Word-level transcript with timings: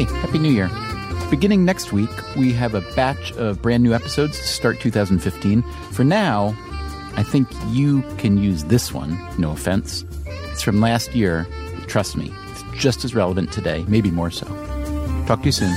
Hey, 0.00 0.06
Happy 0.20 0.38
New 0.38 0.50
Year. 0.50 0.70
Beginning 1.28 1.66
next 1.66 1.92
week, 1.92 2.08
we 2.34 2.54
have 2.54 2.74
a 2.74 2.80
batch 2.96 3.32
of 3.32 3.60
brand 3.60 3.82
new 3.82 3.92
episodes 3.92 4.38
to 4.38 4.46
start 4.46 4.80
2015. 4.80 5.62
For 5.92 6.04
now, 6.04 6.56
I 7.16 7.22
think 7.22 7.46
you 7.68 8.00
can 8.16 8.38
use 8.38 8.64
this 8.64 8.94
one, 8.94 9.20
no 9.36 9.50
offense. 9.50 10.06
It's 10.24 10.62
from 10.62 10.80
last 10.80 11.14
year. 11.14 11.46
Trust 11.86 12.16
me, 12.16 12.32
it's 12.46 12.62
just 12.82 13.04
as 13.04 13.14
relevant 13.14 13.52
today, 13.52 13.84
maybe 13.88 14.10
more 14.10 14.30
so. 14.30 14.46
Talk 15.26 15.40
to 15.40 15.46
you 15.48 15.52
soon. 15.52 15.74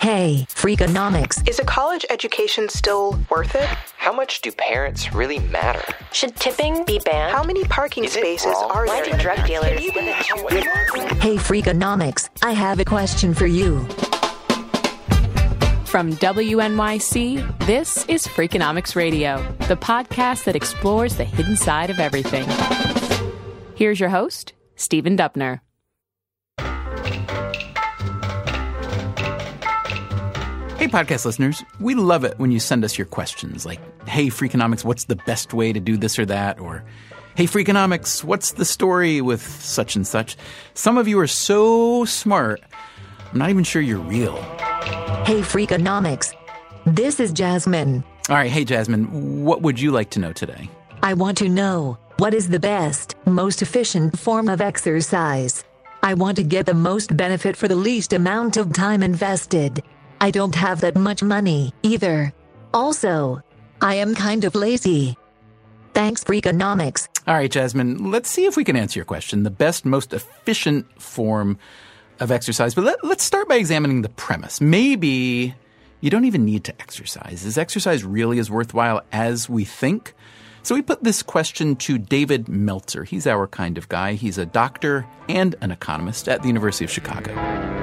Hey, 0.00 0.44
Freakonomics. 0.48 1.48
Is 1.48 1.60
a 1.60 1.64
college 1.64 2.04
education 2.10 2.68
still 2.68 3.16
worth 3.30 3.54
it? 3.54 3.68
How 4.00 4.14
much 4.14 4.40
do 4.40 4.50
parents 4.50 5.12
really 5.12 5.40
matter? 5.40 5.82
Should 6.12 6.34
tipping 6.34 6.86
be 6.86 7.00
banned? 7.00 7.34
How 7.36 7.42
many 7.42 7.64
parking 7.64 8.04
Is 8.04 8.14
spaces 8.14 8.54
are 8.56 8.86
Why 8.86 9.02
there? 9.02 9.14
do 9.18 9.22
drug 9.22 9.46
dealers 9.46 9.78
Hey, 11.20 11.36
Freakonomics. 11.36 12.30
I 12.42 12.52
have 12.52 12.80
a 12.80 12.84
question 12.86 13.34
for 13.34 13.44
you. 13.44 13.80
From 15.84 16.14
WNYC, 16.14 17.66
this 17.66 18.06
is 18.06 18.26
Freakonomics 18.26 18.96
Radio, 18.96 19.36
the 19.68 19.76
podcast 19.76 20.44
that 20.44 20.56
explores 20.56 21.16
the 21.16 21.24
hidden 21.24 21.54
side 21.54 21.90
of 21.90 22.00
everything. 22.00 22.48
Here's 23.74 24.00
your 24.00 24.08
host, 24.08 24.54
Stephen 24.76 25.14
Dubner. 25.14 25.60
Hey, 30.80 30.88
podcast 30.88 31.26
listeners, 31.26 31.62
we 31.78 31.94
love 31.94 32.24
it 32.24 32.38
when 32.38 32.50
you 32.50 32.58
send 32.58 32.86
us 32.86 32.96
your 32.96 33.06
questions 33.06 33.66
like, 33.66 33.78
hey, 34.08 34.28
Freakonomics, 34.28 34.82
what's 34.82 35.04
the 35.04 35.16
best 35.16 35.52
way 35.52 35.74
to 35.74 35.78
do 35.78 35.98
this 35.98 36.18
or 36.18 36.24
that? 36.24 36.58
Or, 36.58 36.82
hey, 37.34 37.44
Freakonomics, 37.44 38.24
what's 38.24 38.52
the 38.52 38.64
story 38.64 39.20
with 39.20 39.42
such 39.42 39.94
and 39.94 40.06
such? 40.06 40.38
Some 40.72 40.96
of 40.96 41.06
you 41.06 41.20
are 41.20 41.26
so 41.26 42.06
smart, 42.06 42.62
I'm 43.30 43.38
not 43.38 43.50
even 43.50 43.62
sure 43.62 43.82
you're 43.82 43.98
real. 43.98 44.36
Hey, 45.26 45.42
Freakonomics. 45.42 46.34
This 46.86 47.20
is 47.20 47.30
Jasmine. 47.34 48.02
All 48.30 48.36
right, 48.36 48.50
hey, 48.50 48.64
Jasmine, 48.64 49.44
what 49.44 49.60
would 49.60 49.78
you 49.78 49.90
like 49.90 50.08
to 50.12 50.18
know 50.18 50.32
today? 50.32 50.70
I 51.02 51.12
want 51.12 51.36
to 51.38 51.50
know 51.50 51.98
what 52.16 52.32
is 52.32 52.48
the 52.48 52.58
best, 52.58 53.16
most 53.26 53.60
efficient 53.60 54.18
form 54.18 54.48
of 54.48 54.62
exercise. 54.62 55.62
I 56.02 56.14
want 56.14 56.36
to 56.36 56.42
get 56.42 56.64
the 56.64 56.72
most 56.72 57.14
benefit 57.18 57.54
for 57.54 57.68
the 57.68 57.76
least 57.76 58.14
amount 58.14 58.56
of 58.56 58.72
time 58.72 59.02
invested. 59.02 59.82
I 60.20 60.30
don't 60.30 60.54
have 60.54 60.82
that 60.82 60.96
much 60.96 61.22
money 61.22 61.72
either. 61.82 62.32
Also, 62.74 63.40
I 63.80 63.94
am 63.94 64.14
kind 64.14 64.44
of 64.44 64.54
lazy. 64.54 65.16
Thanks, 65.94 66.22
Freakonomics. 66.22 67.08
All 67.26 67.34
right, 67.34 67.50
Jasmine, 67.50 68.10
let's 68.10 68.30
see 68.30 68.44
if 68.44 68.56
we 68.56 68.64
can 68.64 68.76
answer 68.76 68.98
your 68.98 69.04
question. 69.04 69.42
The 69.42 69.50
best, 69.50 69.84
most 69.84 70.12
efficient 70.12 71.00
form 71.00 71.58
of 72.20 72.30
exercise. 72.30 72.74
But 72.74 72.84
let, 72.84 73.04
let's 73.04 73.24
start 73.24 73.48
by 73.48 73.56
examining 73.56 74.02
the 74.02 74.08
premise. 74.08 74.60
Maybe 74.60 75.54
you 76.00 76.10
don't 76.10 76.26
even 76.26 76.44
need 76.44 76.64
to 76.64 76.80
exercise. 76.80 77.44
Is 77.44 77.58
exercise 77.58 78.04
really 78.04 78.38
as 78.38 78.50
worthwhile 78.50 79.02
as 79.12 79.48
we 79.48 79.64
think? 79.64 80.14
So 80.62 80.74
we 80.74 80.82
put 80.82 81.02
this 81.02 81.22
question 81.22 81.76
to 81.76 81.96
David 81.96 82.46
Meltzer. 82.46 83.04
He's 83.04 83.26
our 83.26 83.46
kind 83.46 83.78
of 83.78 83.88
guy. 83.88 84.12
He's 84.12 84.36
a 84.36 84.44
doctor 84.44 85.06
and 85.28 85.54
an 85.62 85.70
economist 85.70 86.28
at 86.28 86.42
the 86.42 86.48
University 86.48 86.84
of 86.84 86.90
Chicago. 86.90 87.79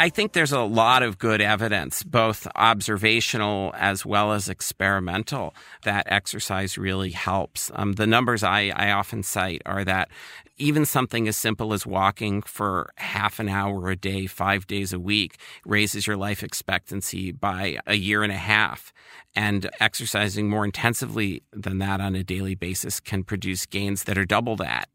I 0.00 0.08
think 0.08 0.32
there's 0.32 0.50
a 0.50 0.62
lot 0.62 1.02
of 1.02 1.18
good 1.18 1.42
evidence, 1.42 2.02
both 2.02 2.48
observational 2.56 3.74
as 3.76 4.06
well 4.06 4.32
as 4.32 4.48
experimental, 4.48 5.54
that 5.82 6.10
exercise 6.10 6.78
really 6.78 7.10
helps. 7.10 7.70
Um, 7.74 7.92
the 7.92 8.06
numbers 8.06 8.42
I, 8.42 8.72
I 8.74 8.92
often 8.92 9.22
cite 9.22 9.60
are 9.66 9.84
that 9.84 10.08
even 10.56 10.86
something 10.86 11.28
as 11.28 11.36
simple 11.36 11.74
as 11.74 11.86
walking 11.86 12.40
for 12.40 12.88
half 12.96 13.38
an 13.40 13.50
hour 13.50 13.90
a 13.90 13.96
day, 13.96 14.26
five 14.26 14.66
days 14.66 14.94
a 14.94 14.98
week, 14.98 15.36
raises 15.66 16.06
your 16.06 16.16
life 16.16 16.42
expectancy 16.42 17.30
by 17.30 17.78
a 17.86 17.96
year 17.96 18.22
and 18.22 18.32
a 18.32 18.38
half. 18.38 18.94
And 19.36 19.68
exercising 19.80 20.48
more 20.48 20.64
intensively 20.64 21.42
than 21.52 21.76
that 21.80 22.00
on 22.00 22.14
a 22.14 22.24
daily 22.24 22.54
basis 22.54 23.00
can 23.00 23.22
produce 23.22 23.66
gains 23.66 24.04
that 24.04 24.16
are 24.16 24.24
double 24.24 24.56
that. 24.56 24.88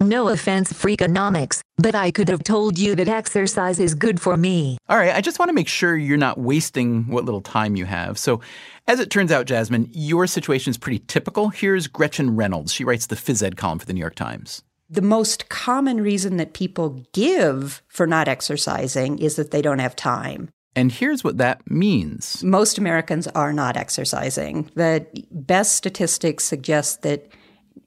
No 0.00 0.28
offense, 0.28 0.72
Freakonomics, 0.72 1.60
but 1.76 1.96
I 1.96 2.12
could 2.12 2.28
have 2.28 2.44
told 2.44 2.78
you 2.78 2.94
that 2.94 3.08
exercise 3.08 3.80
is 3.80 3.96
good 3.96 4.20
for 4.20 4.36
me. 4.36 4.78
All 4.88 4.96
right, 4.96 5.12
I 5.12 5.20
just 5.20 5.40
want 5.40 5.48
to 5.48 5.52
make 5.52 5.66
sure 5.66 5.96
you're 5.96 6.16
not 6.16 6.38
wasting 6.38 7.08
what 7.08 7.24
little 7.24 7.40
time 7.40 7.74
you 7.74 7.84
have. 7.84 8.16
So, 8.16 8.40
as 8.86 9.00
it 9.00 9.10
turns 9.10 9.32
out, 9.32 9.46
Jasmine, 9.46 9.88
your 9.90 10.28
situation 10.28 10.70
is 10.70 10.78
pretty 10.78 11.00
typical. 11.08 11.48
Here's 11.48 11.88
Gretchen 11.88 12.36
Reynolds. 12.36 12.72
She 12.72 12.84
writes 12.84 13.06
the 13.06 13.16
phys 13.16 13.42
ed 13.42 13.56
column 13.56 13.80
for 13.80 13.86
the 13.86 13.92
New 13.92 13.98
York 13.98 14.14
Times. 14.14 14.62
The 14.88 15.02
most 15.02 15.48
common 15.48 16.00
reason 16.00 16.36
that 16.36 16.52
people 16.52 17.02
give 17.12 17.82
for 17.88 18.06
not 18.06 18.28
exercising 18.28 19.18
is 19.18 19.34
that 19.34 19.50
they 19.50 19.60
don't 19.60 19.80
have 19.80 19.96
time. 19.96 20.48
And 20.76 20.92
here's 20.92 21.24
what 21.24 21.38
that 21.38 21.68
means. 21.68 22.44
Most 22.44 22.78
Americans 22.78 23.26
are 23.26 23.52
not 23.52 23.76
exercising. 23.76 24.70
The 24.76 25.04
best 25.32 25.74
statistics 25.74 26.44
suggest 26.44 27.02
that 27.02 27.32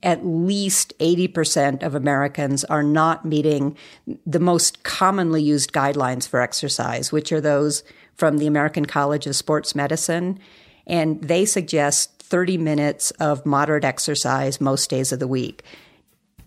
at 0.04 0.26
least 0.26 0.94
80% 1.00 1.84
of 1.84 1.96
Americans 1.96 2.64
are 2.66 2.84
not 2.84 3.26
meeting 3.26 3.78
the 4.26 4.40
most 4.40 4.84
commonly 4.84 5.42
used 5.42 5.74
guidelines 5.74 6.28
for 6.28 6.42
exercise, 6.42 7.12
which 7.12 7.32
are 7.32 7.42
those 7.42 7.84
from 8.16 8.38
the 8.38 8.48
American 8.48 8.86
College 8.86 9.28
of 9.28 9.36
Sports 9.36 9.76
Medicine. 9.76 10.40
And 10.88 11.22
they 11.22 11.46
suggest 11.46 12.22
30 12.22 12.58
minutes 12.58 13.12
of 13.12 13.46
moderate 13.46 13.84
exercise 13.84 14.62
most 14.62 14.90
days 14.90 15.12
of 15.12 15.20
the 15.20 15.28
week. 15.28 15.64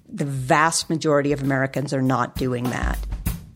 The 0.08 0.24
vast 0.24 0.88
majority 0.88 1.32
of 1.32 1.42
Americans 1.42 1.92
are 1.92 2.02
not 2.02 2.36
doing 2.36 2.64
that. 2.64 2.98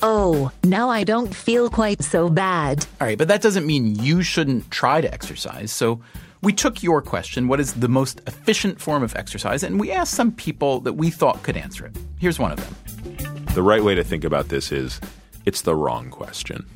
Oh, 0.02 0.52
now 0.62 0.90
I 0.90 1.02
don't 1.04 1.34
feel 1.34 1.70
quite 1.70 2.04
so 2.04 2.28
bad. 2.28 2.86
All 3.00 3.06
right, 3.06 3.18
but 3.18 3.28
that 3.28 3.42
doesn't 3.42 3.66
mean 3.66 3.96
you 3.96 4.22
shouldn't 4.22 4.70
try 4.70 5.00
to 5.00 5.12
exercise. 5.12 5.72
So, 5.72 6.00
we 6.40 6.52
took 6.52 6.82
your 6.82 7.02
question, 7.02 7.48
what 7.48 7.60
is 7.60 7.74
the 7.74 7.88
most 7.88 8.20
efficient 8.26 8.80
form 8.80 9.02
of 9.02 9.14
exercise? 9.16 9.62
And 9.62 9.80
we 9.80 9.90
asked 9.90 10.14
some 10.14 10.32
people 10.32 10.80
that 10.80 10.94
we 10.94 11.10
thought 11.10 11.42
could 11.42 11.56
answer 11.56 11.86
it. 11.86 11.96
Here's 12.18 12.38
one 12.38 12.52
of 12.52 12.58
them. 12.58 13.44
The 13.54 13.62
right 13.62 13.82
way 13.82 13.94
to 13.94 14.04
think 14.04 14.24
about 14.24 14.48
this 14.48 14.70
is 14.70 15.00
it's 15.44 15.62
the 15.62 15.74
wrong 15.74 16.10
question. 16.10 16.66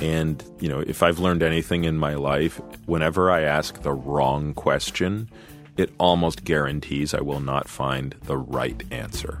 And, 0.00 0.42
you 0.60 0.68
know, 0.68 0.78
if 0.80 1.02
I've 1.02 1.18
learned 1.18 1.42
anything 1.42 1.84
in 1.84 1.98
my 1.98 2.14
life, 2.14 2.60
whenever 2.86 3.30
I 3.30 3.42
ask 3.42 3.82
the 3.82 3.92
wrong 3.92 4.54
question, 4.54 5.28
it 5.76 5.90
almost 5.98 6.44
guarantees 6.44 7.14
I 7.14 7.20
will 7.20 7.40
not 7.40 7.68
find 7.68 8.14
the 8.22 8.36
right 8.36 8.82
answer. 8.92 9.40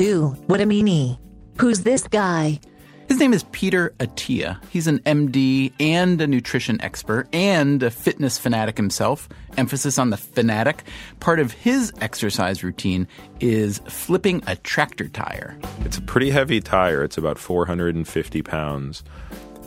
Ooh, 0.00 0.30
what 0.46 0.60
a 0.60 0.64
meanie. 0.64 1.18
Who's 1.58 1.80
this 1.80 2.08
guy? 2.08 2.60
His 3.08 3.18
name 3.18 3.34
is 3.34 3.44
Peter 3.52 3.94
Attia. 3.98 4.62
He's 4.70 4.86
an 4.86 4.98
MD 5.00 5.72
and 5.78 6.20
a 6.20 6.26
nutrition 6.26 6.80
expert 6.80 7.28
and 7.34 7.82
a 7.82 7.90
fitness 7.90 8.38
fanatic 8.38 8.78
himself. 8.78 9.28
Emphasis 9.58 9.98
on 9.98 10.08
the 10.08 10.16
fanatic. 10.16 10.84
Part 11.20 11.38
of 11.38 11.52
his 11.52 11.92
exercise 12.00 12.64
routine 12.64 13.06
is 13.40 13.78
flipping 13.86 14.42
a 14.46 14.56
tractor 14.56 15.08
tire. 15.08 15.56
It's 15.84 15.98
a 15.98 16.02
pretty 16.02 16.30
heavy 16.30 16.60
tire, 16.60 17.04
it's 17.04 17.18
about 17.18 17.38
450 17.38 18.42
pounds. 18.42 19.04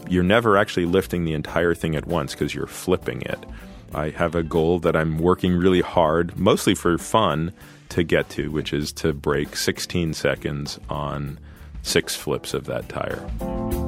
You're 0.09 0.23
never 0.23 0.57
actually 0.57 0.85
lifting 0.85 1.23
the 1.23 1.33
entire 1.33 1.75
thing 1.75 1.95
at 1.95 2.07
once 2.07 2.33
because 2.33 2.55
you're 2.55 2.65
flipping 2.65 3.21
it. 3.21 3.45
I 3.93 4.09
have 4.09 4.33
a 4.35 4.43
goal 4.43 4.79
that 4.79 4.95
I'm 4.95 5.19
working 5.19 5.55
really 5.55 5.81
hard, 5.81 6.37
mostly 6.37 6.73
for 6.73 6.97
fun, 6.97 7.53
to 7.89 8.03
get 8.03 8.29
to, 8.31 8.49
which 8.49 8.73
is 8.73 8.91
to 8.93 9.13
break 9.13 9.55
16 9.55 10.13
seconds 10.13 10.79
on 10.89 11.39
six 11.87 12.15
flips 12.15 12.53
of 12.53 12.65
that 12.65 12.89
tire. 12.89 13.25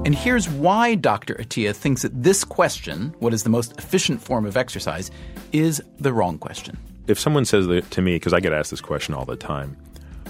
And 0.05 0.15
here's 0.15 0.49
why 0.49 0.95
Dr. 0.95 1.35
Attia 1.35 1.75
thinks 1.75 2.01
that 2.01 2.23
this 2.23 2.43
question, 2.43 3.13
what 3.19 3.33
is 3.33 3.43
the 3.43 3.49
most 3.49 3.77
efficient 3.77 4.21
form 4.21 4.45
of 4.45 4.55
exercise, 4.55 5.11
is 5.51 5.83
the 5.99 6.13
wrong 6.13 6.37
question. 6.37 6.77
If 7.07 7.19
someone 7.19 7.45
says 7.45 7.67
to 7.67 8.01
me, 8.01 8.15
because 8.15 8.33
I 8.33 8.39
get 8.39 8.53
asked 8.53 8.71
this 8.71 8.81
question 8.81 9.13
all 9.13 9.25
the 9.25 9.35
time, 9.35 9.75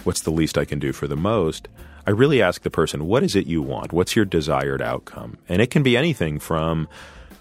what's 0.03 0.21
the 0.21 0.31
least 0.31 0.57
I 0.57 0.65
can 0.65 0.79
do 0.79 0.91
for 0.91 1.07
the 1.07 1.15
most? 1.15 1.67
I 2.07 2.11
really 2.11 2.41
ask 2.41 2.63
the 2.63 2.71
person, 2.71 3.05
what 3.05 3.21
is 3.21 3.35
it 3.35 3.45
you 3.45 3.61
want? 3.61 3.93
What's 3.93 4.15
your 4.15 4.25
desired 4.25 4.81
outcome? 4.81 5.37
And 5.47 5.61
it 5.61 5.69
can 5.69 5.83
be 5.83 5.95
anything 5.95 6.39
from, 6.39 6.87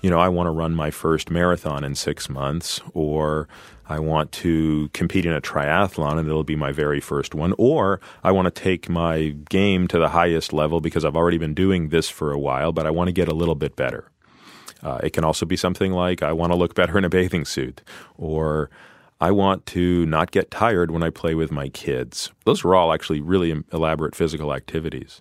you 0.00 0.10
know, 0.10 0.18
I 0.18 0.28
want 0.28 0.46
to 0.46 0.50
run 0.50 0.74
my 0.74 0.90
first 0.90 1.30
marathon 1.30 1.84
in 1.84 1.94
six 1.94 2.28
months, 2.28 2.80
or 2.94 3.48
I 3.88 3.98
want 3.98 4.32
to 4.32 4.90
compete 4.92 5.26
in 5.26 5.32
a 5.32 5.40
triathlon 5.40 6.18
and 6.18 6.28
it'll 6.28 6.44
be 6.44 6.56
my 6.56 6.72
very 6.72 7.00
first 7.00 7.34
one, 7.34 7.54
or 7.58 8.00
I 8.22 8.30
want 8.32 8.46
to 8.46 8.62
take 8.62 8.88
my 8.88 9.34
game 9.48 9.88
to 9.88 9.98
the 9.98 10.10
highest 10.10 10.52
level 10.52 10.80
because 10.80 11.04
I've 11.04 11.16
already 11.16 11.38
been 11.38 11.54
doing 11.54 11.88
this 11.88 12.08
for 12.08 12.32
a 12.32 12.38
while, 12.38 12.72
but 12.72 12.86
I 12.86 12.90
want 12.90 13.08
to 13.08 13.12
get 13.12 13.28
a 13.28 13.34
little 13.34 13.54
bit 13.54 13.76
better. 13.76 14.10
Uh, 14.82 15.00
it 15.02 15.12
can 15.12 15.24
also 15.24 15.44
be 15.44 15.56
something 15.56 15.92
like 15.92 16.22
I 16.22 16.32
want 16.32 16.52
to 16.52 16.58
look 16.58 16.74
better 16.74 16.96
in 16.98 17.04
a 17.04 17.08
bathing 17.08 17.44
suit, 17.44 17.82
or 18.16 18.70
I 19.20 19.32
want 19.32 19.66
to 19.66 20.06
not 20.06 20.30
get 20.30 20.50
tired 20.50 20.92
when 20.92 21.02
I 21.02 21.10
play 21.10 21.34
with 21.34 21.50
my 21.50 21.68
kids. 21.68 22.30
Those 22.44 22.64
are 22.64 22.74
all 22.74 22.92
actually 22.92 23.20
really 23.20 23.64
elaborate 23.72 24.14
physical 24.14 24.54
activities. 24.54 25.20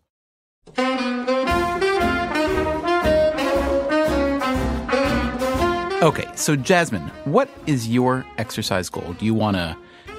Okay, 6.03 6.27
so 6.35 6.55
Jasmine, 6.55 7.01
what 7.25 7.49
is 7.65 7.87
your 7.87 8.23
exercise 8.37 8.87
goal? 8.87 9.13
Do 9.13 9.25
you 9.25 9.33
want 9.33 9.57
to 9.57 9.75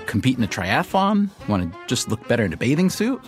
compete 0.07 0.37
in 0.37 0.43
a 0.43 0.49
triathlon? 0.49 1.31
Want 1.47 1.73
to 1.73 1.79
just 1.87 2.09
look 2.09 2.27
better 2.27 2.43
in 2.43 2.53
a 2.53 2.57
bathing 2.57 2.91
suit? 2.91 3.23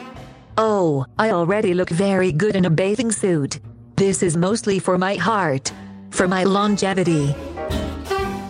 Oh, 0.58 1.06
I 1.16 1.30
already 1.30 1.74
look 1.74 1.90
very 1.90 2.32
good 2.32 2.56
in 2.56 2.64
a 2.64 2.70
bathing 2.70 3.12
suit. 3.12 3.60
This 3.94 4.20
is 4.20 4.36
mostly 4.36 4.80
for 4.80 4.98
my 4.98 5.14
heart, 5.14 5.72
for 6.10 6.26
my 6.26 6.42
longevity. 6.42 7.36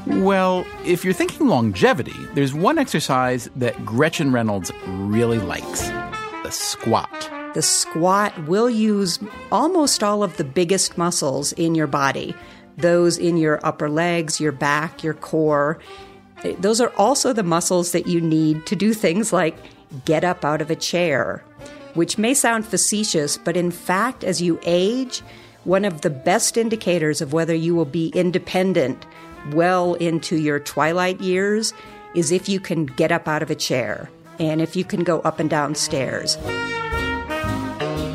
Well, 0.07 0.65
if 0.87 1.05
you're 1.05 1.13
thinking 1.13 1.49
longevity, 1.49 2.17
there's 2.33 2.55
one 2.55 2.79
exercise 2.79 3.51
that 3.57 3.85
Gretchen 3.85 4.33
Reynolds 4.33 4.73
really 4.87 5.39
likes 5.39 5.91
the 6.43 6.51
squat. 6.51 7.31
The 7.53 7.61
squat 7.61 8.47
will 8.47 8.71
use 8.71 9.19
almost 9.53 10.03
all 10.03 10.23
of 10.23 10.39
the 10.39 10.45
biggest 10.45 10.97
muscles 10.97 11.53
in 11.53 11.75
your 11.75 11.87
body 11.87 12.35
those 12.81 13.19
in 13.19 13.37
your 13.37 13.65
upper 13.65 13.89
legs, 13.89 14.41
your 14.41 14.53
back, 14.53 15.03
your 15.03 15.15
core. 15.15 15.79
Eh, 16.45 16.55
those 16.59 16.81
are 16.81 16.93
also 16.97 17.33
the 17.33 17.43
muscles 17.43 17.93
that 17.93 18.07
you 18.07 18.21
need 18.21 18.67
to 18.67 18.77
do 18.77 18.95
things 18.95 19.33
like 19.33 19.57
get 20.05 20.25
up 20.25 20.45
out 20.45 20.61
of 20.61 20.71
a 20.71 20.77
chair, 20.77 21.43
which 21.95 22.19
may 22.19 22.35
sound 22.35 22.67
facetious, 22.67 23.37
but 23.37 23.57
in 23.57 23.71
fact, 23.71 24.25
as 24.25 24.41
you 24.41 24.59
age, 24.65 25.23
one 25.65 25.85
of 25.85 26.01
the 26.01 26.11
best 26.11 26.57
indicators 26.57 27.21
of 27.21 27.33
whether 27.33 27.55
you 27.55 27.75
will 27.75 27.85
be 27.85 28.09
independent 28.09 29.05
well 29.53 29.95
into 29.95 30.37
your 30.37 30.61
twilight 30.61 31.21
years 31.21 31.73
is 32.15 32.33
if 32.33 32.49
you 32.49 32.61
can 32.61 32.87
get 32.87 33.13
up 33.13 33.29
out 33.29 33.43
of 33.43 33.51
a 33.51 33.55
chair 33.55 34.11
and 34.39 34.61
if 34.61 34.75
you 34.75 34.85
can 34.85 35.05
go 35.05 35.21
up 35.21 35.39
and 35.39 35.51
down 35.51 35.75
stairs. 35.75 36.37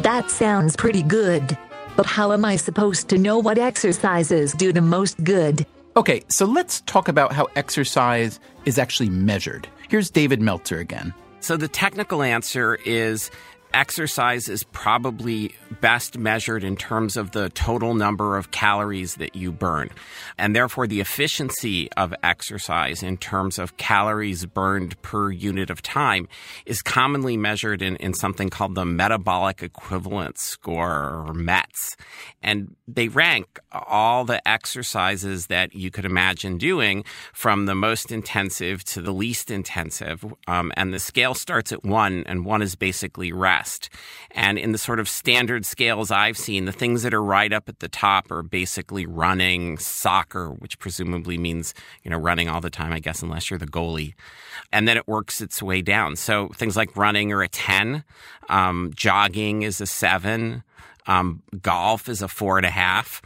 That 0.02 0.30
sounds 0.30 0.76
pretty 0.76 1.04
good. 1.04 1.58
But 1.96 2.06
how 2.06 2.34
am 2.34 2.44
I 2.44 2.58
supposed 2.58 3.08
to 3.10 3.18
know 3.18 3.38
what 3.38 3.58
exercises 3.58 4.52
do 4.54 4.74
the 4.74 4.82
most 4.82 5.24
good? 5.24 5.66
Okay, 5.96 6.24
so 6.28 6.46
let's 6.46 6.82
talk 6.82 7.08
about 7.08 7.32
how 7.32 7.48
exercise 7.56 8.40
is 8.66 8.78
actually 8.78 9.10
measured. 9.10 9.68
Here's 9.88 10.10
David 10.10 10.42
Meltzer 10.42 10.80
again. 10.80 11.14
So 11.40 11.56
the 11.56 11.70
technical 11.70 12.22
answer 12.22 12.76
is 12.86 13.32
exercise 13.76 14.48
is 14.48 14.64
probably 14.64 15.54
best 15.82 16.18
measured 16.18 16.64
in 16.64 16.78
terms 16.78 17.18
of 17.18 17.32
the 17.32 17.50
total 17.50 17.94
number 17.94 18.38
of 18.38 18.52
calories 18.52 19.16
that 19.16 19.36
you 19.36 19.52
burn. 19.52 19.90
And 20.38 20.56
therefore, 20.56 20.88
the 20.88 21.02
efficiency 21.02 21.92
of 21.94 22.14
exercise 22.24 23.04
in 23.04 23.18
terms 23.18 23.60
of 23.60 23.76
calories 23.76 24.46
burned 24.46 25.00
per 25.02 25.30
unit 25.30 25.70
of 25.70 25.82
time 25.82 26.30
is 26.66 26.82
commonly 26.82 27.36
measured 27.36 27.82
in, 27.82 27.98
in 27.98 28.14
something 28.14 28.50
called 28.50 28.76
the 28.76 28.86
metabolic 28.86 29.62
equivalence 29.62 30.42
score, 30.42 31.26
or 31.28 31.34
METS. 31.34 31.98
And 32.42 32.76
they 32.88 33.10
rank 33.10 33.60
all 33.72 34.24
the 34.24 34.46
exercises 34.48 35.48
that 35.48 35.76
you 35.76 35.92
could 35.92 36.06
imagine 36.06 36.58
doing 36.58 37.04
from 37.34 37.66
the 37.66 37.76
most 37.76 38.12
intensive 38.12 38.86
to 38.86 39.02
the 39.02 39.12
least 39.12 39.52
intensive. 39.52 40.24
Um, 40.48 40.72
and 40.78 40.94
the 40.94 41.00
scale 41.00 41.34
starts 41.34 41.74
at 41.74 41.84
one, 41.84 42.24
and 42.26 42.46
one 42.46 42.62
is 42.62 42.76
basically 42.76 43.34
rest. 43.34 43.65
And 44.32 44.58
in 44.58 44.72
the 44.72 44.78
sort 44.78 45.00
of 45.00 45.08
standard 45.08 45.66
scales 45.66 46.12
I've 46.12 46.38
seen, 46.38 46.66
the 46.66 46.72
things 46.72 47.04
that 47.04 47.14
are 47.14 47.24
right 47.24 47.52
up 47.52 47.70
at 47.70 47.80
the 47.80 47.88
top 47.88 48.32
are 48.32 48.44
basically 48.44 49.06
running, 49.06 49.78
soccer, 49.78 50.50
which 50.50 50.78
presumably 50.80 51.38
means, 51.38 51.74
you 52.04 52.12
know, 52.12 52.18
running 52.18 52.50
all 52.50 52.62
the 52.62 52.70
time, 52.70 52.92
I 52.92 53.00
guess, 53.00 53.22
unless 53.22 53.50
you're 53.50 53.60
the 53.60 53.66
goalie. 53.66 54.14
And 54.72 54.88
then 54.88 54.98
it 54.98 55.08
works 55.08 55.42
its 55.42 55.62
way 55.62 55.82
down. 55.82 56.16
So 56.16 56.50
things 56.50 56.76
like 56.76 56.96
running 56.96 57.32
are 57.32 57.42
a 57.42 57.48
10, 57.48 58.04
um, 58.50 58.92
jogging 58.96 59.64
is 59.64 59.82
a 59.82 59.86
seven. 59.86 60.64
Um, 61.08 61.44
golf 61.62 62.10
is 62.10 62.22
a 62.22 62.28
four 62.28 62.58
and 62.58 62.66
a 62.66 62.72
half. 62.72 63.22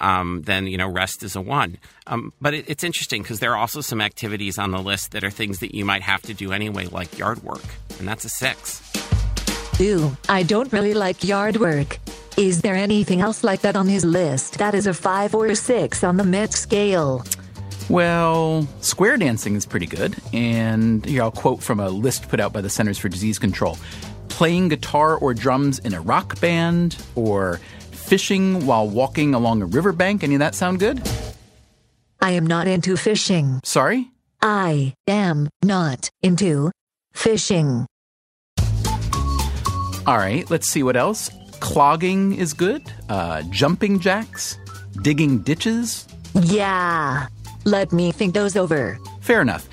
Um, 0.00 0.42
then 0.42 0.66
you 0.66 0.76
know 0.76 0.88
rest 0.88 1.22
is 1.22 1.36
a 1.36 1.40
one. 1.40 1.78
Um, 2.06 2.32
but 2.40 2.54
it, 2.54 2.68
it's 2.68 2.84
interesting 2.84 3.22
because 3.22 3.40
there 3.40 3.52
are 3.52 3.56
also 3.56 3.80
some 3.80 4.00
activities 4.00 4.58
on 4.58 4.70
the 4.70 4.80
list 4.80 5.12
that 5.12 5.24
are 5.24 5.30
things 5.30 5.60
that 5.60 5.74
you 5.74 5.84
might 5.84 6.02
have 6.02 6.22
to 6.22 6.34
do 6.34 6.52
anyway, 6.52 6.86
like 6.86 7.16
yard 7.18 7.42
work, 7.42 7.64
and 7.98 8.06
that's 8.06 8.24
a 8.24 8.28
six. 8.28 8.82
Ooh, 9.80 10.16
I 10.28 10.42
don't 10.42 10.72
really 10.72 10.94
like 10.94 11.24
yard 11.24 11.56
work. 11.56 11.98
Is 12.36 12.62
there 12.62 12.74
anything 12.74 13.20
else 13.20 13.44
like 13.44 13.62
that 13.62 13.76
on 13.76 13.88
his 13.88 14.04
list 14.04 14.58
that 14.58 14.74
is 14.74 14.86
a 14.86 14.94
five 14.94 15.34
or 15.34 15.46
a 15.46 15.56
six 15.56 16.02
on 16.04 16.16
the 16.16 16.24
MET 16.24 16.52
scale? 16.52 17.24
Well, 17.88 18.66
square 18.80 19.16
dancing 19.16 19.56
is 19.56 19.66
pretty 19.66 19.86
good. 19.86 20.16
And 20.32 21.04
here 21.04 21.22
I'll 21.22 21.30
quote 21.30 21.62
from 21.62 21.80
a 21.80 21.88
list 21.88 22.28
put 22.28 22.40
out 22.40 22.52
by 22.52 22.60
the 22.60 22.70
Centers 22.70 22.98
for 22.98 23.08
Disease 23.08 23.38
Control 23.38 23.76
playing 24.34 24.68
guitar 24.68 25.16
or 25.16 25.32
drums 25.32 25.78
in 25.78 25.94
a 25.94 26.00
rock 26.00 26.40
band, 26.40 26.96
or 27.14 27.60
fishing 27.92 28.66
while 28.66 28.88
walking 28.88 29.32
along 29.32 29.62
a 29.62 29.66
riverbank. 29.66 30.24
Any 30.24 30.34
of 30.34 30.40
that 30.40 30.56
sound 30.56 30.80
good? 30.80 31.00
I 32.20 32.32
am 32.32 32.44
not 32.44 32.66
into 32.66 32.96
fishing. 32.96 33.60
Sorry? 33.62 34.10
I 34.42 34.94
am 35.06 35.48
not 35.62 36.10
into 36.20 36.72
fishing. 37.12 37.86
All 40.06 40.18
right, 40.18 40.48
let's 40.50 40.68
see 40.68 40.82
what 40.82 40.96
else. 40.96 41.30
Clogging 41.60 42.34
is 42.34 42.52
good. 42.52 42.82
Uh, 43.08 43.42
jumping 43.48 43.98
jacks, 44.00 44.58
digging 45.00 45.38
ditches. 45.38 46.06
Yeah. 46.34 47.28
Let 47.64 47.90
me 47.90 48.12
think 48.12 48.34
those 48.34 48.54
over. 48.54 48.98
Fair 49.22 49.40
enough. 49.40 49.66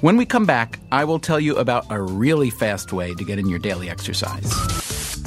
When 0.00 0.16
we 0.16 0.24
come 0.24 0.46
back, 0.46 0.78
I 0.90 1.04
will 1.04 1.18
tell 1.18 1.38
you 1.38 1.56
about 1.56 1.84
a 1.90 2.00
really 2.00 2.48
fast 2.48 2.94
way 2.94 3.14
to 3.14 3.24
get 3.24 3.38
in 3.38 3.48
your 3.48 3.58
daily 3.58 3.90
exercise. 3.90 4.50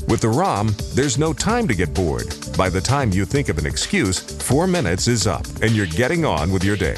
With 0.08 0.22
the 0.22 0.30
ROM, 0.30 0.74
there's 0.96 1.20
no 1.20 1.34
time 1.34 1.68
to 1.68 1.76
get 1.76 1.94
bored. 1.94 2.34
By 2.58 2.70
the 2.70 2.82
time 2.82 3.12
you 3.12 3.26
think 3.26 3.50
of 3.50 3.60
an 3.60 3.66
excuse, 3.68 4.20
four 4.20 4.66
minutes 4.66 5.08
is 5.08 5.28
up 5.28 5.46
and 5.62 5.72
you're 5.72 5.86
getting 5.86 6.26
on 6.26 6.52
with 6.52 6.64
your 6.64 6.78
day. 6.78 6.98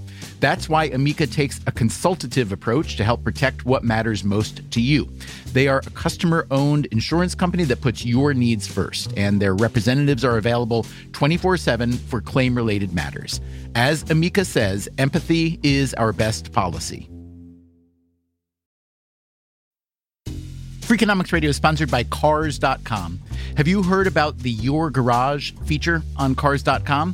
That's 0.41 0.67
why 0.67 0.85
Amica 0.85 1.27
takes 1.27 1.61
a 1.67 1.71
consultative 1.71 2.51
approach 2.51 2.97
to 2.97 3.03
help 3.03 3.23
protect 3.23 3.63
what 3.63 3.83
matters 3.83 4.23
most 4.23 4.69
to 4.71 4.81
you. 4.81 5.07
They 5.53 5.67
are 5.67 5.83
a 5.85 5.89
customer 5.91 6.47
owned 6.49 6.87
insurance 6.87 7.35
company 7.35 7.63
that 7.65 7.79
puts 7.79 8.03
your 8.03 8.33
needs 8.33 8.65
first, 8.65 9.13
and 9.15 9.39
their 9.39 9.53
representatives 9.53 10.25
are 10.25 10.37
available 10.37 10.87
24 11.13 11.57
7 11.57 11.93
for 11.93 12.21
claim 12.21 12.55
related 12.55 12.91
matters. 12.91 13.39
As 13.75 14.09
Amica 14.09 14.43
says, 14.43 14.89
empathy 14.97 15.59
is 15.61 15.93
our 15.93 16.11
best 16.11 16.51
policy. 16.51 17.07
Freakonomics 20.81 21.31
Radio 21.31 21.51
is 21.51 21.55
sponsored 21.55 21.91
by 21.91 22.03
Cars.com. 22.03 23.19
Have 23.57 23.67
you 23.67 23.83
heard 23.83 24.07
about 24.07 24.39
the 24.39 24.49
Your 24.49 24.89
Garage 24.89 25.51
feature 25.65 26.01
on 26.17 26.33
Cars.com? 26.33 27.13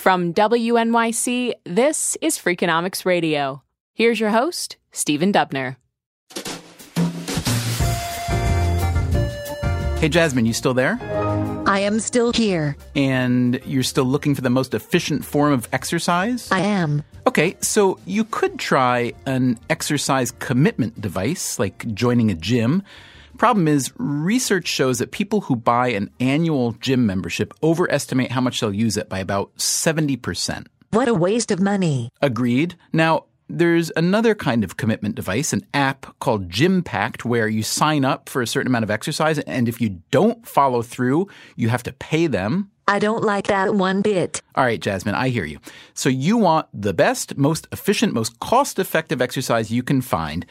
From 0.00 0.32
WNYC, 0.32 1.52
this 1.64 2.16
is 2.22 2.38
Freakonomics 2.38 3.04
Radio. 3.04 3.62
Here's 3.92 4.18
your 4.18 4.30
host, 4.30 4.78
Stephen 4.92 5.30
Dubner. 5.30 5.76
Hey, 10.00 10.08
Jasmine, 10.08 10.46
you 10.46 10.54
still 10.54 10.72
there? 10.72 10.98
I 11.66 11.80
am 11.80 12.00
still 12.00 12.32
here. 12.32 12.78
And 12.96 13.60
you're 13.66 13.82
still 13.82 14.06
looking 14.06 14.34
for 14.34 14.40
the 14.40 14.48
most 14.48 14.72
efficient 14.72 15.22
form 15.22 15.52
of 15.52 15.68
exercise? 15.70 16.50
I 16.50 16.60
am. 16.60 17.04
Okay, 17.26 17.58
so 17.60 17.98
you 18.06 18.24
could 18.24 18.58
try 18.58 19.12
an 19.26 19.58
exercise 19.68 20.30
commitment 20.30 20.98
device, 20.98 21.58
like 21.58 21.92
joining 21.92 22.30
a 22.30 22.34
gym. 22.34 22.82
Problem 23.40 23.68
is, 23.68 23.90
research 23.96 24.66
shows 24.66 24.98
that 24.98 25.12
people 25.12 25.40
who 25.40 25.56
buy 25.56 25.88
an 25.88 26.10
annual 26.20 26.72
gym 26.72 27.06
membership 27.06 27.54
overestimate 27.62 28.30
how 28.30 28.42
much 28.42 28.60
they'll 28.60 28.70
use 28.70 28.98
it 28.98 29.08
by 29.08 29.18
about 29.18 29.56
70%. 29.56 30.66
What 30.90 31.08
a 31.08 31.14
waste 31.14 31.50
of 31.50 31.58
money. 31.58 32.10
Agreed. 32.20 32.74
Now, 32.92 33.24
there's 33.48 33.90
another 33.96 34.34
kind 34.34 34.62
of 34.62 34.76
commitment 34.76 35.14
device, 35.14 35.54
an 35.54 35.62
app 35.72 36.18
called 36.18 36.50
GymPact, 36.50 37.24
where 37.24 37.48
you 37.48 37.62
sign 37.62 38.04
up 38.04 38.28
for 38.28 38.42
a 38.42 38.46
certain 38.46 38.66
amount 38.66 38.82
of 38.82 38.90
exercise, 38.90 39.38
and 39.38 39.70
if 39.70 39.80
you 39.80 40.02
don't 40.10 40.46
follow 40.46 40.82
through, 40.82 41.26
you 41.56 41.70
have 41.70 41.84
to 41.84 41.94
pay 41.94 42.26
them. 42.26 42.70
I 42.88 42.98
don't 42.98 43.24
like 43.24 43.46
that 43.46 43.74
one 43.74 44.02
bit. 44.02 44.42
All 44.54 44.64
right, 44.64 44.78
Jasmine, 44.78 45.14
I 45.14 45.30
hear 45.30 45.46
you. 45.46 45.60
So 45.94 46.10
you 46.10 46.36
want 46.36 46.66
the 46.74 46.92
best, 46.92 47.38
most 47.38 47.66
efficient, 47.72 48.12
most 48.12 48.38
cost 48.40 48.78
effective 48.78 49.22
exercise 49.22 49.70
you 49.70 49.82
can 49.82 50.02
find. 50.02 50.44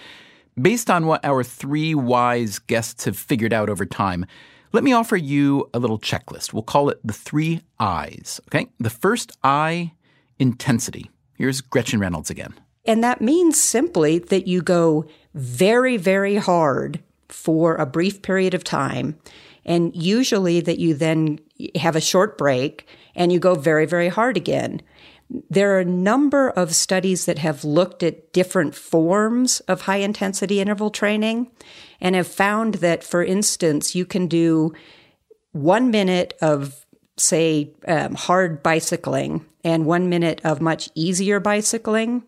Based 0.59 0.89
on 0.89 1.05
what 1.05 1.23
our 1.23 1.43
three 1.43 1.93
wise 1.93 2.59
guests 2.59 3.05
have 3.05 3.17
figured 3.17 3.53
out 3.53 3.69
over 3.69 3.85
time, 3.85 4.25
let 4.73 4.83
me 4.83 4.93
offer 4.93 5.15
you 5.15 5.69
a 5.73 5.79
little 5.79 5.99
checklist. 5.99 6.53
We'll 6.53 6.63
call 6.63 6.89
it 6.89 6.99
the 7.03 7.13
three 7.13 7.61
I's. 7.79 8.41
Okay? 8.47 8.67
The 8.79 8.89
first 8.89 9.37
I, 9.43 9.93
intensity. 10.39 11.11
Here's 11.35 11.61
Gretchen 11.61 11.99
Reynolds 11.99 12.29
again. 12.29 12.53
And 12.85 13.03
that 13.03 13.21
means 13.21 13.61
simply 13.61 14.19
that 14.19 14.47
you 14.47 14.61
go 14.61 15.05
very, 15.35 15.97
very 15.97 16.35
hard 16.35 17.01
for 17.27 17.75
a 17.75 17.85
brief 17.85 18.21
period 18.21 18.53
of 18.53 18.63
time. 18.63 19.17
And 19.65 19.95
usually 19.95 20.61
that 20.61 20.79
you 20.79 20.95
then 20.95 21.39
have 21.75 21.95
a 21.95 22.01
short 22.01 22.37
break 22.37 22.87
and 23.15 23.31
you 23.31 23.39
go 23.39 23.53
very, 23.53 23.85
very 23.85 24.09
hard 24.09 24.35
again. 24.35 24.81
There 25.29 25.75
are 25.75 25.79
a 25.79 25.85
number 25.85 26.49
of 26.49 26.73
studies 26.73 27.25
that 27.25 27.37
have 27.39 27.63
looked 27.63 28.01
at 28.01 28.33
different 28.33 28.73
forms 28.73 29.59
of 29.61 29.81
high 29.81 29.97
intensity 29.97 30.59
interval 30.59 30.89
training 30.89 31.51
and 32.01 32.15
have 32.15 32.27
found 32.27 32.75
that, 32.75 33.03
for 33.03 33.23
instance, 33.23 33.93
you 33.93 34.05
can 34.05 34.27
do 34.27 34.73
one 35.51 35.91
minute 35.91 36.33
of, 36.41 36.85
say, 37.17 37.71
um, 37.87 38.15
hard 38.15 38.63
bicycling 38.63 39.45
and 39.63 39.85
one 39.85 40.09
minute 40.09 40.41
of 40.43 40.61
much 40.61 40.89
easier 40.95 41.39
bicycling. 41.39 42.23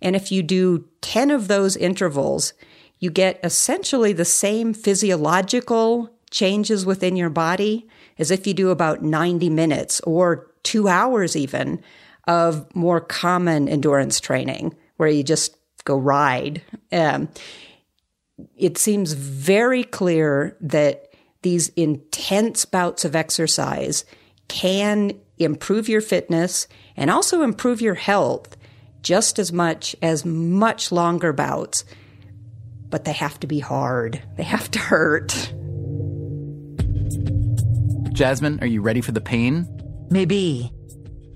And 0.00 0.14
if 0.14 0.30
you 0.30 0.42
do 0.42 0.84
10 1.00 1.30
of 1.30 1.48
those 1.48 1.76
intervals, 1.76 2.52
you 2.98 3.10
get 3.10 3.40
essentially 3.42 4.12
the 4.12 4.24
same 4.24 4.74
physiological 4.74 6.10
changes 6.30 6.86
within 6.86 7.16
your 7.16 7.30
body 7.30 7.88
as 8.18 8.30
if 8.30 8.46
you 8.46 8.54
do 8.54 8.70
about 8.70 9.02
90 9.02 9.50
minutes 9.50 10.00
or 10.00 10.50
two 10.62 10.88
hours 10.88 11.36
even 11.36 11.82
of 12.26 12.74
more 12.74 13.00
common 13.00 13.68
endurance 13.68 14.20
training 14.20 14.74
where 14.96 15.08
you 15.08 15.22
just 15.22 15.56
go 15.84 15.96
ride. 15.96 16.62
Um, 16.92 17.28
it 18.56 18.78
seems 18.78 19.12
very 19.12 19.84
clear 19.84 20.56
that 20.60 21.08
these 21.42 21.68
intense 21.70 22.64
bouts 22.64 23.04
of 23.04 23.14
exercise 23.14 24.04
can 24.48 25.12
improve 25.38 25.88
your 25.88 26.00
fitness 26.00 26.66
and 26.96 27.10
also 27.10 27.42
improve 27.42 27.80
your 27.80 27.94
health 27.94 28.56
just 29.02 29.38
as 29.38 29.52
much 29.52 29.94
as 30.00 30.24
much 30.24 30.90
longer 30.90 31.32
bouts. 31.32 31.84
But 32.88 33.04
they 33.04 33.12
have 33.12 33.38
to 33.40 33.46
be 33.46 33.58
hard, 33.58 34.22
they 34.36 34.42
have 34.42 34.70
to 34.72 34.78
hurt. 34.78 35.52
Jasmine, 38.12 38.60
are 38.60 38.66
you 38.66 38.80
ready 38.80 39.00
for 39.00 39.12
the 39.12 39.20
pain? 39.20 39.68
Maybe. 40.10 40.72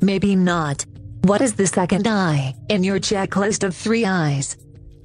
Maybe 0.01 0.37
not. 0.37 0.87
What 1.23 1.41
is 1.41 1.55
the 1.55 1.67
second 1.67 2.07
I 2.07 2.55
in 2.69 2.85
your 2.85 3.01
checklist 3.01 3.65
of 3.65 3.75
three 3.75 4.05
I's? 4.05 4.57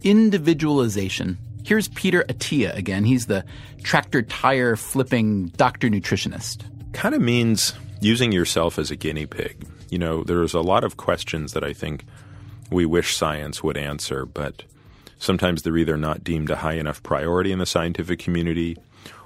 Individualization. 0.04 1.38
Here's 1.64 1.88
Peter 1.90 2.24
Attia 2.30 2.76
again. 2.76 3.04
He's 3.04 3.26
the 3.26 3.44
tractor 3.84 4.22
tire 4.22 4.76
flipping 4.76 5.48
doctor 5.48 5.90
nutritionist. 5.90 6.64
Kind 6.94 7.16
of 7.16 7.22
means 7.22 7.74
using 8.02 8.32
yourself 8.32 8.78
as 8.78 8.92
a 8.92 8.96
guinea 8.96 9.26
pig. 9.26 9.66
You 9.90 9.98
know, 9.98 10.24
there's 10.24 10.54
a 10.54 10.62
lot 10.62 10.84
of 10.84 10.98
questions 10.98 11.54
that 11.54 11.64
I 11.64 11.74
think 11.74 12.06
we 12.70 12.86
wish 12.86 13.16
science 13.16 13.64
would 13.64 13.78
answer, 13.78 14.26
but 14.26 14.64
sometimes 15.18 15.64
they're 15.64 15.78
either 15.78 15.98
not 15.98 16.24
deemed 16.24 16.50
a 16.50 16.58
high 16.58 16.74
enough 16.74 17.02
priority 17.02 17.52
in 17.52 17.60
the 17.60 17.66
scientific 17.66 18.20
community 18.20 18.78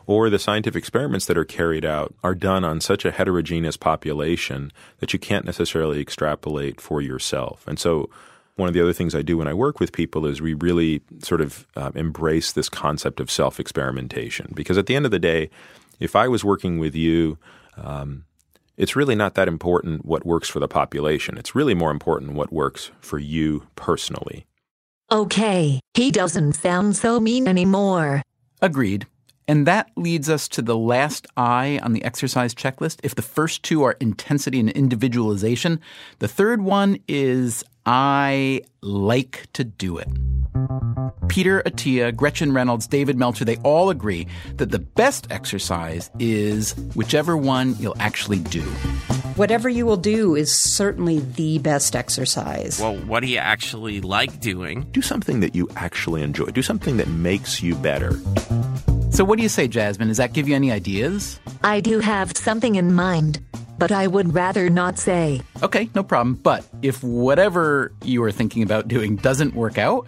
or 0.08 0.30
the 0.30 0.40
scientific 0.40 0.80
experiments 0.80 1.26
that 1.26 1.38
are 1.38 1.46
carried 1.46 1.86
out 1.86 2.16
are 2.24 2.34
done 2.34 2.64
on 2.64 2.80
such 2.80 3.06
a 3.06 3.12
heterogeneous 3.12 3.78
population 3.78 4.72
that 5.00 5.12
you 5.14 5.20
can't 5.20 5.46
necessarily 5.46 6.00
extrapolate 6.00 6.82
for 6.82 7.02
yourself. 7.02 7.68
And 7.68 7.78
so, 7.78 8.10
one 8.56 8.68
of 8.68 8.74
the 8.74 8.82
other 8.82 8.94
things 8.94 9.14
I 9.14 9.22
do 9.22 9.38
when 9.38 9.48
I 9.48 9.54
work 9.54 9.80
with 9.80 9.92
people 9.92 10.26
is 10.26 10.42
we 10.42 10.56
really 10.56 11.02
sort 11.20 11.42
of 11.42 11.68
uh, 11.76 11.92
embrace 11.94 12.52
this 12.52 12.70
concept 12.70 13.20
of 13.20 13.30
self 13.30 13.60
experimentation. 13.60 14.52
Because 14.56 14.80
at 14.80 14.88
the 14.88 14.96
end 14.96 15.06
of 15.06 15.12
the 15.12 15.20
day, 15.20 15.52
if 16.00 16.16
I 16.16 16.28
was 16.28 16.44
working 16.44 16.80
with 16.80 16.96
you, 16.96 17.38
um, 17.76 18.26
it's 18.76 18.96
really 18.96 19.16
not 19.16 19.36
that 19.36 19.48
important 19.48 20.06
what 20.06 20.26
works 20.26 20.50
for 20.50 20.60
the 20.60 20.68
population. 20.68 21.38
It's 21.38 21.54
really 21.54 21.76
more 21.76 21.92
important 21.92 22.34
what 22.34 22.52
works 22.52 22.90
for 23.00 23.20
you 23.20 23.68
personally. 23.76 24.48
Okay, 25.12 25.80
he 25.94 26.12
doesn't 26.12 26.54
sound 26.54 26.96
so 26.96 27.20
mean 27.20 27.48
anymore. 27.48 28.24
Agreed. 28.62 29.06
And 29.48 29.66
that 29.66 29.90
leads 29.96 30.30
us 30.30 30.48
to 30.50 30.62
the 30.62 30.78
last 30.78 31.26
I 31.38 31.80
on 31.82 31.94
the 31.94 32.04
exercise 32.04 32.54
checklist. 32.54 33.00
If 33.04 33.16
the 33.16 33.22
first 33.22 33.64
two 33.64 33.84
are 33.84 33.96
intensity 34.02 34.60
and 34.60 34.70
individualization, 34.70 35.80
the 36.20 36.28
third 36.28 36.62
one 36.62 37.00
is 37.08 37.64
I 37.86 38.62
like 38.82 39.48
to 39.54 39.64
do 39.64 39.98
it. 39.98 40.10
Peter 41.30 41.62
Attia, 41.64 42.14
Gretchen 42.14 42.52
Reynolds, 42.52 42.88
David 42.88 43.18
Meltzer, 43.18 43.46
they 43.46 43.56
all 43.58 43.90
agree 43.90 44.28
that 44.56 44.72
the 44.72 44.80
best 44.80 45.28
exercise 45.30 46.10
is 46.20 46.76
whichever 46.96 47.38
one 47.38 47.76
you'll 47.80 47.96
actually 48.00 48.40
do. 48.40 48.64
Whatever 49.38 49.70
you 49.70 49.86
will 49.86 49.98
do 49.98 50.36
is 50.36 50.52
certainly 50.52 51.20
the 51.20 51.60
best 51.60 51.96
exercise. 51.96 52.82
Well, 52.82 52.98
what 52.98 53.22
do 53.22 53.28
you 53.28 53.38
actually 53.38 54.02
like 54.02 54.42
doing? 54.42 54.88
Do 54.92 55.02
something 55.02 55.40
that 55.42 55.56
you 55.56 55.70
actually 55.76 56.24
enjoy. 56.24 56.48
Do 56.48 56.62
something 56.64 56.98
that 56.98 57.08
makes 57.08 57.62
you 57.62 57.76
better. 57.76 58.20
So, 59.10 59.24
what 59.24 59.38
do 59.38 59.44
you 59.44 59.50
say, 59.50 59.68
Jasmine? 59.68 60.10
Does 60.10 60.18
that 60.18 60.34
give 60.34 60.48
you 60.48 60.56
any 60.56 60.72
ideas? 60.72 61.40
I 61.64 61.80
do 61.80 62.00
have 62.00 62.36
something 62.36 62.76
in 62.76 62.94
mind, 62.94 63.40
but 63.80 63.92
I 63.92 64.06
would 64.06 64.34
rather 64.34 64.70
not 64.70 65.00
say. 65.00 65.42
Okay, 65.64 65.90
no 65.96 66.04
problem. 66.04 66.36
But 66.36 66.68
if 66.82 67.04
whatever 67.04 67.94
you 68.04 68.22
are 68.24 68.32
thinking 68.32 68.64
about 68.64 68.88
doing 68.88 69.16
doesn't 69.16 69.56
work 69.56 69.78
out, 69.78 70.08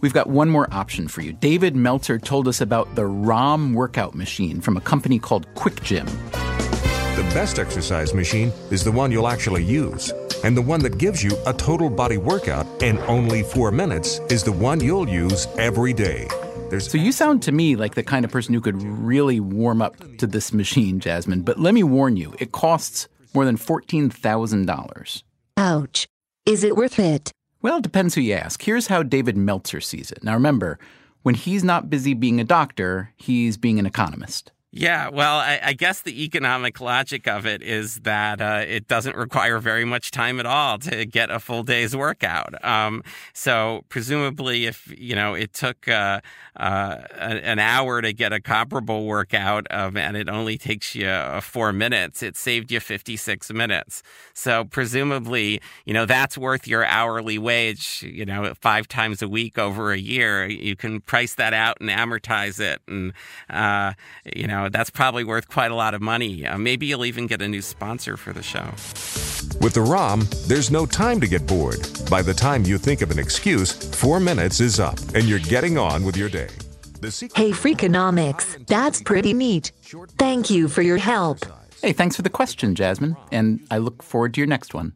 we've 0.00 0.12
got 0.12 0.26
one 0.26 0.50
more 0.50 0.68
option 0.72 1.08
for 1.08 1.22
you. 1.22 1.32
David 1.32 1.76
Meltzer 1.76 2.18
told 2.18 2.48
us 2.48 2.60
about 2.60 2.94
the 2.96 3.06
ROM 3.06 3.72
workout 3.72 4.14
machine 4.14 4.60
from 4.60 4.76
a 4.76 4.80
company 4.80 5.18
called 5.18 5.46
Quick 5.54 5.82
Gym. 5.82 6.06
The 6.06 7.30
best 7.32 7.58
exercise 7.58 8.14
machine 8.14 8.52
is 8.70 8.82
the 8.82 8.92
one 8.92 9.12
you'll 9.12 9.28
actually 9.28 9.64
use. 9.64 10.12
And 10.42 10.56
the 10.56 10.62
one 10.62 10.80
that 10.80 10.98
gives 10.98 11.22
you 11.22 11.36
a 11.46 11.52
total 11.52 11.88
body 11.88 12.16
workout 12.16 12.82
in 12.82 12.98
only 13.00 13.42
four 13.42 13.70
minutes 13.70 14.20
is 14.30 14.42
the 14.42 14.52
one 14.52 14.80
you'll 14.80 15.08
use 15.08 15.46
every 15.58 15.92
day. 15.92 16.28
There's 16.70 16.88
so 16.88 16.98
you 16.98 17.10
sound 17.10 17.42
to 17.42 17.52
me 17.52 17.74
like 17.74 17.96
the 17.96 18.04
kind 18.04 18.24
of 18.24 18.30
person 18.30 18.54
who 18.54 18.60
could 18.60 18.80
really 18.80 19.40
warm 19.40 19.82
up 19.82 19.96
to 20.18 20.26
this 20.26 20.52
machine, 20.52 21.00
Jasmine. 21.00 21.42
But 21.42 21.58
let 21.58 21.74
me 21.74 21.82
warn 21.82 22.16
you, 22.16 22.32
it 22.38 22.52
costs 22.52 23.08
more 23.34 23.44
than 23.44 23.56
$14,000. 23.56 25.22
Ouch. 25.56 26.06
Is 26.46 26.62
it 26.62 26.76
worth 26.76 27.00
it? 27.00 27.32
Well, 27.60 27.78
it 27.78 27.82
depends 27.82 28.14
who 28.14 28.20
you 28.20 28.34
ask. 28.34 28.62
Here's 28.62 28.86
how 28.86 29.02
David 29.02 29.36
Meltzer 29.36 29.80
sees 29.80 30.12
it. 30.12 30.22
Now 30.22 30.34
remember, 30.34 30.78
when 31.22 31.34
he's 31.34 31.64
not 31.64 31.90
busy 31.90 32.14
being 32.14 32.40
a 32.40 32.44
doctor, 32.44 33.12
he's 33.16 33.56
being 33.56 33.80
an 33.80 33.86
economist. 33.86 34.52
Yeah, 34.72 35.08
well, 35.08 35.38
I, 35.38 35.58
I, 35.64 35.72
guess 35.72 36.02
the 36.02 36.22
economic 36.22 36.80
logic 36.80 37.26
of 37.26 37.44
it 37.44 37.60
is 37.60 37.96
that 38.02 38.40
uh, 38.40 38.64
it 38.64 38.86
doesn't 38.86 39.16
require 39.16 39.58
very 39.58 39.84
much 39.84 40.12
time 40.12 40.38
at 40.38 40.46
all 40.46 40.78
to 40.78 41.04
get 41.06 41.28
a 41.28 41.40
full 41.40 41.64
day's 41.64 41.96
workout. 41.96 42.64
Um, 42.64 43.02
so 43.32 43.82
presumably, 43.88 44.66
if 44.66 44.94
you 44.96 45.16
know 45.16 45.34
it 45.34 45.54
took 45.54 45.88
uh, 45.88 46.20
uh, 46.54 46.98
an 47.18 47.58
hour 47.58 48.00
to 48.00 48.12
get 48.12 48.32
a 48.32 48.40
comparable 48.40 49.06
workout, 49.06 49.66
um, 49.72 49.96
and 49.96 50.16
it 50.16 50.28
only 50.28 50.56
takes 50.56 50.94
you 50.94 51.08
uh, 51.08 51.40
four 51.40 51.72
minutes, 51.72 52.22
it 52.22 52.36
saved 52.36 52.70
you 52.70 52.78
fifty 52.78 53.16
six 53.16 53.52
minutes. 53.52 54.04
So 54.34 54.62
presumably, 54.62 55.60
you 55.84 55.94
know 55.94 56.06
that's 56.06 56.38
worth 56.38 56.68
your 56.68 56.84
hourly 56.84 57.38
wage. 57.38 58.04
You 58.08 58.24
know, 58.24 58.54
five 58.60 58.86
times 58.86 59.20
a 59.20 59.26
week 59.28 59.58
over 59.58 59.90
a 59.90 59.98
year, 59.98 60.46
you 60.46 60.76
can 60.76 61.00
price 61.00 61.34
that 61.34 61.54
out 61.54 61.78
and 61.80 61.90
amortize 61.90 62.60
it, 62.60 62.80
and 62.86 63.12
uh, 63.48 63.94
you 64.24 64.46
know 64.46 64.59
know, 64.62 64.68
that's 64.68 64.90
probably 64.90 65.24
worth 65.24 65.48
quite 65.48 65.70
a 65.70 65.74
lot 65.74 65.94
of 65.94 66.00
money. 66.00 66.46
Uh, 66.46 66.58
maybe 66.58 66.86
you'll 66.86 67.04
even 67.04 67.26
get 67.26 67.42
a 67.42 67.48
new 67.48 67.62
sponsor 67.62 68.16
for 68.16 68.32
the 68.32 68.42
show. 68.42 68.70
With 69.60 69.74
the 69.74 69.82
ROM, 69.82 70.26
there's 70.46 70.70
no 70.70 70.86
time 70.86 71.20
to 71.20 71.26
get 71.26 71.46
bored. 71.46 71.80
By 72.10 72.22
the 72.22 72.34
time 72.34 72.64
you 72.64 72.78
think 72.78 73.02
of 73.02 73.10
an 73.10 73.18
excuse, 73.18 73.72
four 73.72 74.20
minutes 74.20 74.60
is 74.60 74.80
up 74.80 74.98
and 75.14 75.24
you're 75.24 75.38
getting 75.38 75.78
on 75.78 76.04
with 76.04 76.16
your 76.16 76.28
day. 76.28 76.48
Hey, 77.34 77.50
Freakonomics, 77.50 78.66
that's 78.66 79.02
pretty 79.02 79.32
neat. 79.32 79.72
Thank 80.18 80.50
you 80.50 80.68
for 80.68 80.82
your 80.82 80.98
help. 80.98 81.38
Hey, 81.82 81.92
thanks 81.92 82.14
for 82.14 82.22
the 82.22 82.28
question, 82.28 82.74
Jasmine, 82.74 83.16
and 83.32 83.66
I 83.70 83.78
look 83.78 84.02
forward 84.02 84.34
to 84.34 84.40
your 84.40 84.46
next 84.46 84.74
one. 84.74 84.92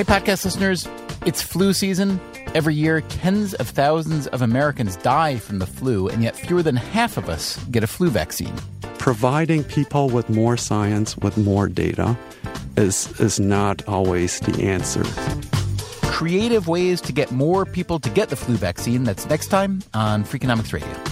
Hey, 0.00 0.04
podcast 0.04 0.46
listeners, 0.46 0.88
it's 1.26 1.42
flu 1.42 1.74
season. 1.74 2.22
Every 2.54 2.74
year, 2.74 3.02
tens 3.02 3.52
of 3.52 3.68
thousands 3.68 4.26
of 4.28 4.40
Americans 4.40 4.96
die 4.96 5.36
from 5.36 5.58
the 5.58 5.66
flu, 5.66 6.08
and 6.08 6.22
yet 6.22 6.34
fewer 6.34 6.62
than 6.62 6.74
half 6.74 7.18
of 7.18 7.28
us 7.28 7.62
get 7.64 7.84
a 7.84 7.86
flu 7.86 8.08
vaccine. 8.08 8.54
Providing 8.96 9.62
people 9.62 10.08
with 10.08 10.30
more 10.30 10.56
science, 10.56 11.18
with 11.18 11.36
more 11.36 11.68
data, 11.68 12.16
is, 12.78 13.12
is 13.20 13.38
not 13.38 13.86
always 13.86 14.40
the 14.40 14.62
answer. 14.62 15.04
Creative 16.06 16.66
ways 16.66 17.02
to 17.02 17.12
get 17.12 17.30
more 17.30 17.66
people 17.66 18.00
to 18.00 18.08
get 18.08 18.30
the 18.30 18.36
flu 18.36 18.56
vaccine. 18.56 19.04
That's 19.04 19.28
next 19.28 19.48
time 19.48 19.82
on 19.92 20.24
Freakonomics 20.24 20.72
Radio. 20.72 21.09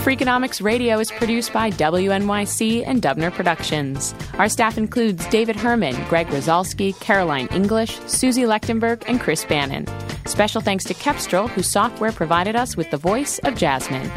Freakonomics 0.00 0.64
Radio 0.64 0.98
is 0.98 1.10
produced 1.10 1.52
by 1.52 1.70
WNYC 1.70 2.84
and 2.86 3.02
Dubner 3.02 3.30
Productions. 3.30 4.14
Our 4.38 4.48
staff 4.48 4.78
includes 4.78 5.26
David 5.26 5.56
Herman, 5.56 5.94
Greg 6.08 6.26
Rosalsky, 6.28 6.98
Caroline 7.00 7.48
English, 7.48 8.00
Susie 8.06 8.44
Lechtenberg, 8.44 9.04
and 9.06 9.20
Chris 9.20 9.44
Bannon. 9.44 9.86
Special 10.24 10.62
thanks 10.62 10.84
to 10.84 10.94
Kepstrel, 10.94 11.50
whose 11.50 11.68
software 11.68 12.12
provided 12.12 12.56
us 12.56 12.78
with 12.78 12.90
the 12.90 12.96
voice 12.96 13.40
of 13.40 13.56
Jasmine. 13.56 14.10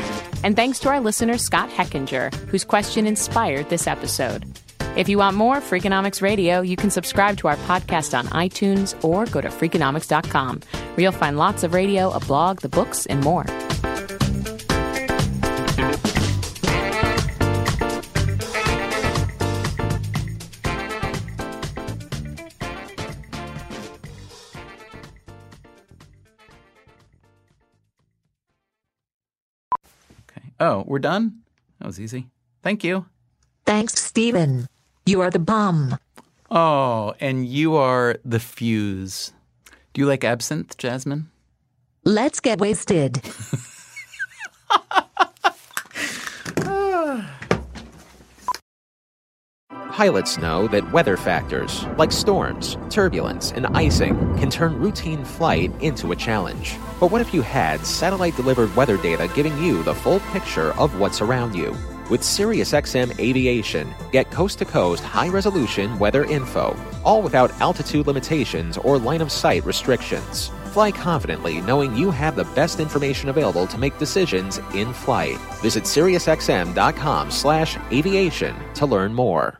And 0.45 0.55
thanks 0.55 0.79
to 0.79 0.89
our 0.89 1.01
listener, 1.01 1.37
Scott 1.37 1.69
Heckinger, 1.69 2.33
whose 2.47 2.63
question 2.63 3.05
inspired 3.05 3.69
this 3.69 3.85
episode. 3.85 4.45
If 4.95 5.09
you 5.09 5.17
want 5.17 5.35
more 5.35 5.57
Freakonomics 5.57 6.21
Radio, 6.21 6.61
you 6.61 6.77
can 6.77 6.91
subscribe 6.91 7.35
to 7.39 7.49
our 7.49 7.57
podcast 7.57 8.17
on 8.17 8.27
iTunes 8.27 8.95
or 9.03 9.25
go 9.25 9.41
to 9.41 9.49
Freakonomics.com, 9.49 10.61
where 10.61 11.01
you'll 11.01 11.11
find 11.11 11.37
lots 11.37 11.63
of 11.63 11.73
radio, 11.73 12.09
a 12.11 12.21
blog, 12.21 12.61
the 12.61 12.69
books, 12.69 13.05
and 13.05 13.21
more. 13.21 13.45
Oh, 30.63 30.85
we're 30.87 30.99
done? 30.99 31.39
That 31.79 31.87
was 31.87 31.99
easy. 31.99 32.29
Thank 32.61 32.85
you. 32.85 33.05
Thanks, 33.65 34.01
Stephen. 34.01 34.67
You 35.05 35.19
are 35.19 35.29
the 35.29 35.37
bomb. 35.37 35.99
Oh, 36.49 37.13
and 37.19 37.45
you 37.45 37.75
are 37.75 38.15
the 38.23 38.39
fuse. 38.39 39.33
Do 39.91 39.99
you 39.99 40.07
like 40.07 40.23
absinthe, 40.23 40.77
Jasmine? 40.77 41.29
Let's 42.05 42.39
get 42.39 42.61
wasted. 42.61 43.21
Pilots 49.93 50.39
know 50.39 50.67
that 50.69 50.91
weather 50.91 51.15
factors, 51.15 51.85
like 51.99 52.11
storms, 52.11 52.77
turbulence, 52.89 53.51
and 53.51 53.67
icing, 53.77 54.15
can 54.39 54.49
turn 54.49 54.79
routine 54.79 55.23
flight 55.23 55.71
into 55.83 56.11
a 56.11 56.15
challenge. 56.15 56.77
But 56.99 57.11
what 57.11 57.21
if 57.21 57.31
you 57.31 57.43
had 57.43 57.85
satellite 57.85 58.35
delivered 58.35 58.75
weather 58.75 58.97
data 58.97 59.29
giving 59.35 59.55
you 59.59 59.83
the 59.83 59.93
full 59.93 60.19
picture 60.31 60.71
of 60.79 60.99
what's 60.99 61.21
around 61.21 61.53
you? 61.53 61.75
With 62.09 62.21
SiriusXM 62.21 63.19
Aviation, 63.19 63.93
get 64.11 64.31
coast 64.31 64.57
to 64.57 64.65
coast 64.65 65.03
high 65.03 65.29
resolution 65.29 65.99
weather 65.99 66.23
info, 66.25 66.75
all 67.05 67.21
without 67.21 67.51
altitude 67.61 68.07
limitations 68.07 68.79
or 68.79 68.97
line 68.97 69.21
of 69.21 69.31
sight 69.31 69.63
restrictions. 69.63 70.49
Fly 70.71 70.89
confidently 70.89 71.61
knowing 71.61 71.95
you 71.95 72.09
have 72.09 72.35
the 72.35 72.49
best 72.55 72.79
information 72.79 73.29
available 73.29 73.67
to 73.67 73.77
make 73.77 73.95
decisions 73.99 74.59
in 74.73 74.91
flight. 74.91 75.37
Visit 75.61 75.83
SiriusXM.com 75.83 77.29
slash 77.29 77.77
aviation 77.91 78.55
to 78.73 78.87
learn 78.87 79.13
more. 79.13 79.59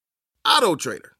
AutoTrader. 0.45 1.11